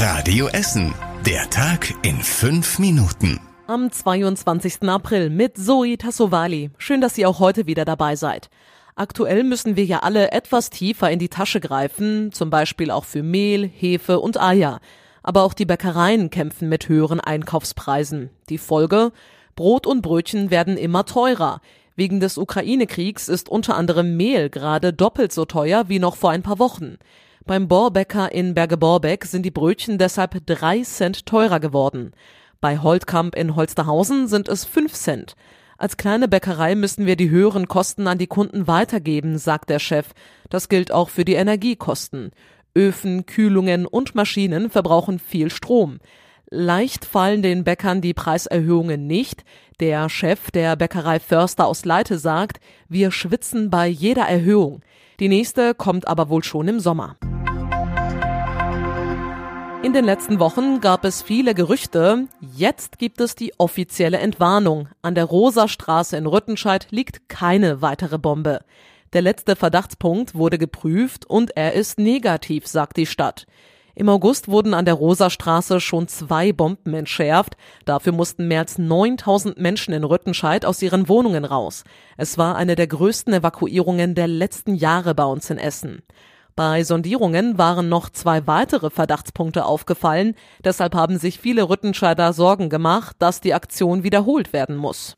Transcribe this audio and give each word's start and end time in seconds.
Radio 0.00 0.46
Essen. 0.46 0.94
Der 1.26 1.50
Tag 1.50 1.92
in 2.02 2.22
fünf 2.22 2.78
Minuten. 2.78 3.40
Am 3.66 3.90
22. 3.90 4.88
April 4.88 5.28
mit 5.28 5.56
Zoe 5.56 5.98
Tassovali. 5.98 6.70
Schön, 6.78 7.00
dass 7.00 7.18
ihr 7.18 7.28
auch 7.28 7.40
heute 7.40 7.66
wieder 7.66 7.84
dabei 7.84 8.14
seid. 8.14 8.48
Aktuell 8.94 9.42
müssen 9.42 9.74
wir 9.74 9.84
ja 9.84 9.98
alle 9.98 10.30
etwas 10.30 10.70
tiefer 10.70 11.10
in 11.10 11.18
die 11.18 11.28
Tasche 11.28 11.58
greifen, 11.58 12.30
zum 12.30 12.48
Beispiel 12.48 12.92
auch 12.92 13.04
für 13.04 13.24
Mehl, 13.24 13.66
Hefe 13.66 14.20
und 14.20 14.40
Eier. 14.40 14.78
Aber 15.24 15.42
auch 15.42 15.52
die 15.52 15.66
Bäckereien 15.66 16.30
kämpfen 16.30 16.68
mit 16.68 16.88
höheren 16.88 17.18
Einkaufspreisen. 17.18 18.30
Die 18.50 18.58
Folge? 18.58 19.10
Brot 19.56 19.84
und 19.84 20.02
Brötchen 20.02 20.52
werden 20.52 20.76
immer 20.76 21.06
teurer. 21.06 21.60
Wegen 21.96 22.20
des 22.20 22.38
Ukraine-Kriegs 22.38 23.28
ist 23.28 23.48
unter 23.48 23.74
anderem 23.74 24.16
Mehl 24.16 24.48
gerade 24.48 24.92
doppelt 24.92 25.32
so 25.32 25.44
teuer 25.44 25.88
wie 25.88 25.98
noch 25.98 26.14
vor 26.14 26.30
ein 26.30 26.44
paar 26.44 26.60
Wochen. 26.60 26.98
Beim 27.48 27.66
Borbäcker 27.66 28.30
in 28.30 28.52
Berge-Borbeck 28.52 29.24
sind 29.24 29.42
die 29.42 29.50
Brötchen 29.50 29.96
deshalb 29.96 30.44
drei 30.44 30.82
Cent 30.82 31.24
teurer 31.24 31.60
geworden. 31.60 32.12
Bei 32.60 32.76
Holtkamp 32.76 33.34
in 33.34 33.56
Holsterhausen 33.56 34.28
sind 34.28 34.50
es 34.50 34.66
fünf 34.66 34.92
Cent. 34.92 35.34
Als 35.78 35.96
kleine 35.96 36.28
Bäckerei 36.28 36.74
müssen 36.74 37.06
wir 37.06 37.16
die 37.16 37.30
höheren 37.30 37.66
Kosten 37.66 38.06
an 38.06 38.18
die 38.18 38.26
Kunden 38.26 38.66
weitergeben, 38.66 39.38
sagt 39.38 39.70
der 39.70 39.78
Chef. 39.78 40.08
Das 40.50 40.68
gilt 40.68 40.92
auch 40.92 41.08
für 41.08 41.24
die 41.24 41.36
Energiekosten. 41.36 42.32
Öfen, 42.76 43.24
Kühlungen 43.24 43.86
und 43.86 44.14
Maschinen 44.14 44.68
verbrauchen 44.68 45.18
viel 45.18 45.50
Strom. 45.50 46.00
Leicht 46.50 47.06
fallen 47.06 47.40
den 47.40 47.64
Bäckern 47.64 48.02
die 48.02 48.12
Preiserhöhungen 48.12 49.06
nicht. 49.06 49.44
Der 49.80 50.10
Chef 50.10 50.50
der 50.50 50.76
Bäckerei 50.76 51.18
Förster 51.18 51.66
aus 51.66 51.86
Leite 51.86 52.18
sagt, 52.18 52.60
wir 52.90 53.10
schwitzen 53.10 53.70
bei 53.70 53.86
jeder 53.86 54.28
Erhöhung. 54.28 54.82
Die 55.18 55.28
nächste 55.28 55.74
kommt 55.74 56.06
aber 56.06 56.28
wohl 56.28 56.44
schon 56.44 56.68
im 56.68 56.78
Sommer. 56.78 57.16
In 59.84 59.92
den 59.92 60.04
letzten 60.04 60.40
Wochen 60.40 60.80
gab 60.80 61.04
es 61.04 61.22
viele 61.22 61.54
Gerüchte. 61.54 62.26
Jetzt 62.40 62.98
gibt 62.98 63.20
es 63.20 63.36
die 63.36 63.52
offizielle 63.58 64.18
Entwarnung. 64.18 64.88
An 65.02 65.14
der 65.14 65.24
Rosastraße 65.24 66.16
in 66.16 66.26
Rüttenscheid 66.26 66.88
liegt 66.90 67.28
keine 67.28 67.80
weitere 67.80 68.18
Bombe. 68.18 68.64
Der 69.12 69.22
letzte 69.22 69.54
Verdachtspunkt 69.54 70.34
wurde 70.34 70.58
geprüft 70.58 71.26
und 71.26 71.56
er 71.56 71.74
ist 71.74 72.00
negativ, 72.00 72.66
sagt 72.66 72.96
die 72.96 73.06
Stadt. 73.06 73.46
Im 73.94 74.08
August 74.08 74.48
wurden 74.48 74.74
an 74.74 74.84
der 74.84 74.94
Rosastraße 74.94 75.80
schon 75.80 76.08
zwei 76.08 76.52
Bomben 76.52 76.94
entschärft. 76.94 77.56
Dafür 77.84 78.12
mussten 78.12 78.48
mehr 78.48 78.60
als 78.60 78.78
9000 78.78 79.58
Menschen 79.58 79.94
in 79.94 80.02
Rüttenscheid 80.02 80.64
aus 80.64 80.82
ihren 80.82 81.08
Wohnungen 81.08 81.44
raus. 81.44 81.84
Es 82.16 82.36
war 82.36 82.56
eine 82.56 82.74
der 82.74 82.88
größten 82.88 83.32
Evakuierungen 83.32 84.16
der 84.16 84.26
letzten 84.26 84.74
Jahre 84.74 85.14
bei 85.14 85.24
uns 85.24 85.50
in 85.50 85.58
Essen. 85.58 86.02
Bei 86.58 86.82
Sondierungen 86.82 87.56
waren 87.56 87.88
noch 87.88 88.10
zwei 88.10 88.48
weitere 88.48 88.90
Verdachtspunkte 88.90 89.64
aufgefallen. 89.64 90.34
Deshalb 90.64 90.96
haben 90.96 91.16
sich 91.16 91.38
viele 91.38 91.68
Rüttenscheider 91.68 92.32
Sorgen 92.32 92.68
gemacht, 92.68 93.14
dass 93.20 93.40
die 93.40 93.54
Aktion 93.54 94.02
wiederholt 94.02 94.52
werden 94.52 94.74
muss. 94.74 95.14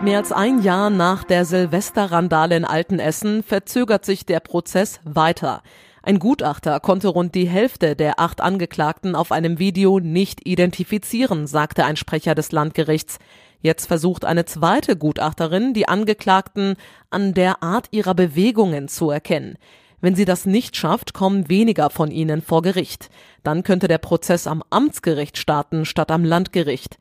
Mehr 0.00 0.16
als 0.16 0.32
ein 0.32 0.62
Jahr 0.62 0.88
nach 0.88 1.24
der 1.24 1.44
Silvesterrandale 1.44 2.56
in 2.56 2.64
Altenessen 2.64 3.42
verzögert 3.42 4.06
sich 4.06 4.24
der 4.24 4.40
Prozess 4.40 4.98
weiter. 5.04 5.62
Ein 6.02 6.18
Gutachter 6.18 6.80
konnte 6.80 7.08
rund 7.08 7.34
die 7.34 7.48
Hälfte 7.48 7.96
der 7.96 8.18
acht 8.18 8.40
Angeklagten 8.40 9.14
auf 9.14 9.30
einem 9.30 9.58
Video 9.58 10.00
nicht 10.00 10.46
identifizieren, 10.48 11.46
sagte 11.46 11.84
ein 11.84 11.96
Sprecher 11.96 12.34
des 12.34 12.50
Landgerichts. 12.50 13.18
Jetzt 13.66 13.86
versucht 13.86 14.24
eine 14.24 14.44
zweite 14.44 14.96
Gutachterin, 14.96 15.74
die 15.74 15.88
Angeklagten 15.88 16.76
an 17.10 17.34
der 17.34 17.64
Art 17.64 17.88
ihrer 17.90 18.14
Bewegungen 18.14 18.86
zu 18.86 19.10
erkennen. 19.10 19.58
Wenn 20.00 20.14
sie 20.14 20.24
das 20.24 20.46
nicht 20.46 20.76
schafft, 20.76 21.14
kommen 21.14 21.48
weniger 21.48 21.90
von 21.90 22.12
ihnen 22.12 22.42
vor 22.42 22.62
Gericht. 22.62 23.10
Dann 23.42 23.64
könnte 23.64 23.88
der 23.88 23.98
Prozess 23.98 24.46
am 24.46 24.62
Amtsgericht 24.70 25.36
starten 25.36 25.84
statt 25.84 26.12
am 26.12 26.24
Landgericht. 26.24 26.98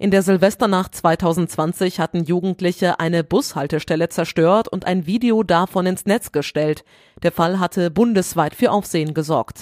In 0.00 0.10
der 0.10 0.22
Silvesternacht 0.22 0.92
2020 0.96 2.00
hatten 2.00 2.24
Jugendliche 2.24 2.98
eine 2.98 3.22
Bushaltestelle 3.22 4.08
zerstört 4.08 4.66
und 4.66 4.86
ein 4.86 5.06
Video 5.06 5.44
davon 5.44 5.86
ins 5.86 6.04
Netz 6.04 6.32
gestellt. 6.32 6.84
Der 7.22 7.30
Fall 7.30 7.60
hatte 7.60 7.92
bundesweit 7.92 8.56
für 8.56 8.72
Aufsehen 8.72 9.14
gesorgt. 9.14 9.60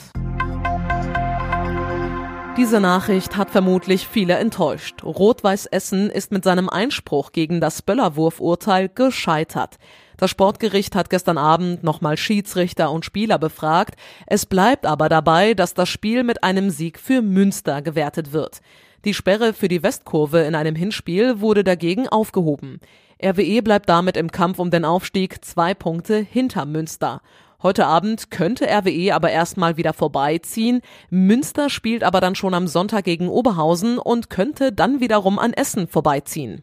Diese 2.57 2.81
Nachricht 2.81 3.37
hat 3.37 3.51
vermutlich 3.51 4.09
viele 4.09 4.39
enttäuscht. 4.39 5.05
Rot-Weiß 5.05 5.67
Essen 5.67 6.09
ist 6.09 6.33
mit 6.33 6.43
seinem 6.43 6.71
Einspruch 6.71 7.33
gegen 7.33 7.61
das 7.61 7.83
Böllerwurf-Urteil 7.83 8.89
gescheitert. 8.89 9.77
Das 10.17 10.31
Sportgericht 10.31 10.95
hat 10.95 11.11
gestern 11.11 11.37
Abend 11.37 11.85
nochmal 11.85 12.17
Schiedsrichter 12.17 12.91
und 12.91 13.05
Spieler 13.05 13.39
befragt. 13.39 13.97
Es 14.27 14.47
bleibt 14.47 14.87
aber 14.87 15.11
dabei, 15.11 15.53
dass 15.53 15.75
das 15.75 15.91
Spiel 15.91 16.25
mit 16.25 16.43
einem 16.43 16.71
Sieg 16.71 16.99
für 16.99 17.21
Münster 17.21 17.83
gewertet 17.83 18.33
wird. 18.33 18.63
Die 19.05 19.13
Sperre 19.13 19.53
für 19.53 19.69
die 19.69 19.83
Westkurve 19.83 20.41
in 20.41 20.55
einem 20.55 20.77
Hinspiel 20.77 21.41
wurde 21.41 21.63
dagegen 21.63 22.09
aufgehoben. 22.09 22.81
RWE 23.23 23.63
bleibt 23.63 23.89
damit 23.91 24.17
im 24.17 24.33
Kampf 24.33 24.59
um 24.59 24.71
den 24.71 24.87
Aufstieg 24.87 25.45
zwei 25.45 25.75
Punkte 25.75 26.17
hinter 26.17 26.65
Münster. 26.65 27.21
Heute 27.67 27.89
Abend 27.89 28.31
könnte 28.31 28.69
RWE 28.69 29.13
aber 29.13 29.33
erstmal 29.33 29.77
wieder 29.77 29.93
vorbeiziehen. 29.93 30.83
Münster 31.11 31.69
spielt 31.69 32.05
aber 32.05 32.21
dann 32.21 32.37
schon 32.37 32.55
am 32.55 32.69
Sonntag 32.69 33.03
gegen 33.03 33.29
Oberhausen 33.29 33.99
und 33.99 34.31
könnte 34.31 34.71
dann 34.73 35.01
wiederum 35.01 35.41
an 35.41 35.53
Essen 35.53 35.89
vorbeiziehen. 35.89 36.63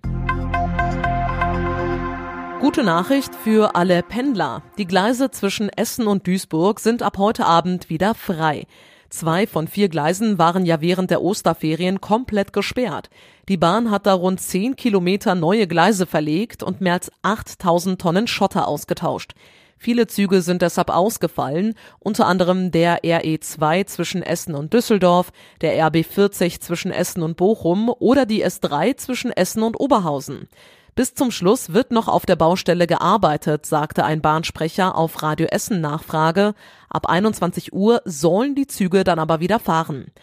Gute 2.62 2.86
Nachricht 2.86 3.36
für 3.36 3.76
alle 3.76 4.02
Pendler. 4.02 4.64
Die 4.78 4.86
Gleise 4.86 5.30
zwischen 5.30 5.68
Essen 5.68 6.08
und 6.08 6.26
Duisburg 6.26 6.80
sind 6.80 7.04
ab 7.04 7.18
heute 7.18 7.46
Abend 7.46 7.90
wieder 7.90 8.16
frei. 8.16 8.66
Zwei 9.10 9.46
von 9.46 9.68
vier 9.68 9.90
Gleisen 9.90 10.38
waren 10.38 10.66
ja 10.66 10.80
während 10.80 11.12
der 11.12 11.22
Osterferien 11.22 12.00
komplett 12.00 12.54
gesperrt. 12.54 13.10
Die 13.50 13.58
Bahn 13.58 13.92
hat 13.92 14.06
da 14.06 14.14
rund 14.14 14.40
zehn 14.40 14.78
Kilometer 14.78 15.36
neue 15.36 15.68
Gleise 15.68 16.06
verlegt 16.06 16.64
und 16.64 16.80
mehr 16.80 16.94
als 16.94 17.12
8000 17.24 18.00
Tonnen 18.00 18.28
Schotter 18.28 18.70
ausgetauscht. 18.70 19.34
Viele 19.84 20.08
Züge 20.08 20.42
sind 20.42 20.62
deshalb 20.62 20.90
ausgefallen, 20.90 21.74
unter 22.00 22.26
anderem 22.26 22.72
der 22.72 23.04
RE2 23.04 23.86
zwischen 23.86 24.24
Essen 24.24 24.56
und 24.56 24.74
Düsseldorf, 24.74 25.34
der 25.60 25.76
RB40 25.76 26.62
zwischen 26.62 26.90
Essen 26.90 27.22
und 27.22 27.36
Bochum 27.36 27.90
oder 27.90 28.26
die 28.26 28.46
S3 28.46 28.96
zwischen 28.96 29.34
Essen 29.34 29.62
und 29.62 29.78
Oberhausen. 29.78 30.48
Bis 30.96 31.16
zum 31.16 31.32
Schluss 31.32 31.74
wird 31.74 31.92
noch 31.92 32.08
auf 32.08 32.26
der 32.26 32.38
Baustelle 32.38 32.88
gearbeitet, 32.88 33.66
sagte 33.66 34.06
ein 34.06 34.22
Bahnsprecher 34.22 34.96
auf 34.98 35.22
Radio 35.22 35.48
Essen 35.48 35.82
Nachfrage. 35.82 36.54
Ab 36.88 37.10
21 37.10 37.74
Uhr 37.74 38.02
sollen 38.06 38.56
die 38.56 38.68
Züge 38.68 39.04
dann 39.04 39.20
aber 39.20 39.42
wieder 39.42 39.60
fahren. 39.60 40.14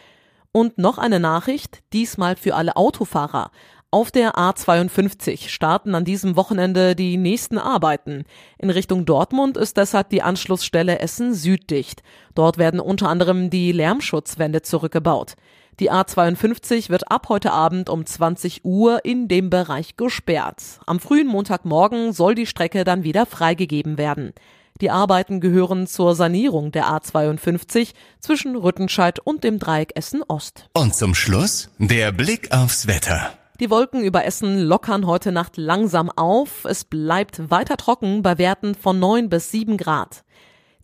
Und 0.53 0.79
noch 0.79 0.97
eine 0.97 1.21
Nachricht, 1.21 1.83
diesmal 1.93 2.35
für 2.35 2.55
alle 2.55 2.77
Autofahrer. 2.77 3.51
Auf 3.93 4.13
der 4.13 4.37
A52 4.37 5.49
starten 5.49 5.97
an 5.97 6.05
diesem 6.05 6.37
Wochenende 6.37 6.95
die 6.95 7.17
nächsten 7.17 7.59
Arbeiten. 7.59 8.25
In 8.57 8.71
Richtung 8.71 9.05
Dortmund 9.05 9.57
ist 9.57 9.77
deshalb 9.77 10.11
die 10.11 10.23
Anschlussstelle 10.23 11.01
Essen 11.01 11.35
Süd 11.35 11.69
dicht. 11.71 12.05
Dort 12.37 12.57
werden 12.57 12.79
unter 12.79 13.09
anderem 13.09 13.51
die 13.51 13.73
Lärmschutzwände 13.73 14.63
zurückgebaut. 14.63 15.35
Die 15.81 15.91
A52 15.91 16.89
wird 16.89 17.11
ab 17.11 17.29
heute 17.29 17.51
Abend 17.51 17.89
um 17.89 18.07
20 18.07 18.65
Uhr 18.65 19.05
in 19.05 19.27
dem 19.27 19.51
Bereich 19.51 19.97
gesperrt. 19.97 20.63
Am 20.87 21.01
frühen 21.01 21.27
Montagmorgen 21.27 22.13
soll 22.13 22.37
die 22.37 22.47
Strecke 22.47 22.85
dann 22.85 23.03
wieder 23.03 23.27
freigegeben 23.27 23.99
werden. 23.99 24.35
Die 24.81 24.91
Arbeiten 24.91 25.41
gehören 25.41 25.89
zur 25.89 26.15
Sanierung 26.15 26.71
der 26.71 26.87
A52 26.87 27.95
zwischen 28.21 28.55
Rüttenscheid 28.55 29.19
und 29.19 29.43
dem 29.43 29.59
Dreieck 29.59 29.97
Essen 29.97 30.23
Ost. 30.23 30.69
Und 30.75 30.95
zum 30.95 31.17
Schluss 31.17 31.71
der 31.79 32.13
Blick 32.13 32.53
aufs 32.53 32.87
Wetter. 32.87 33.33
Die 33.61 33.69
Wolken 33.69 34.03
über 34.03 34.25
Essen 34.25 34.59
lockern 34.59 35.07
heute 35.07 35.33
Nacht 35.33 35.59
langsam 35.59 36.09
auf. 36.09 36.65
Es 36.65 36.85
bleibt 36.85 37.51
weiter 37.51 37.77
trocken 37.77 38.23
bei 38.23 38.39
Werten 38.39 38.75
von 38.75 38.99
9 38.99 39.29
bis 39.29 39.51
7 39.51 39.77
Grad. 39.77 40.25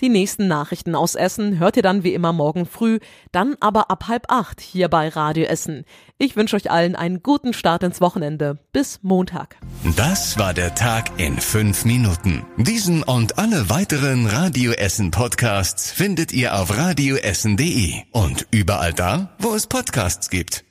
Die 0.03 0.10
nächsten 0.10 0.47
Nachrichten 0.47 0.94
aus 0.94 1.15
Essen 1.15 1.59
hört 1.59 1.78
ihr 1.78 1.82
dann 1.82 2.04
wie 2.04 2.12
immer 2.12 2.34
morgen 2.34 2.66
früh, 2.66 2.98
dann 3.33 3.56
aber 3.60 3.91
ab 3.91 4.09
halb 4.09 4.30
acht 4.30 4.60
hier 4.60 4.91
bei 4.91 5.09
Radio 5.09 5.47
Essen. 5.47 5.86
Ich 6.18 6.36
wünsche 6.36 6.54
euch 6.54 6.71
allen 6.71 6.97
einen 6.97 7.22
guten 7.22 7.54
Start 7.54 7.83
ins 7.83 8.03
Wochenende. 8.03 8.59
Bis 8.74 8.98
Montag. 9.01 9.56
Das 9.97 10.39
war 10.39 10.53
der 10.53 10.74
Tag 10.74 11.18
in 11.18 11.41
fünf 11.41 11.86
Minuten. 11.86 12.45
Diesen 12.59 13.04
und 13.04 13.39
alle 13.39 13.71
weiteren 13.71 14.27
Radio 14.27 14.72
Essen 14.72 15.10
Podcasts 15.12 15.92
findet 15.92 16.30
ihr 16.30 16.60
auf 16.60 16.77
radioessen.de 16.77 18.03
und 18.12 18.47
überall 18.51 18.92
da, 18.92 19.34
wo 19.39 19.54
es 19.54 19.66
Podcasts 19.66 20.28
gibt. 20.28 20.66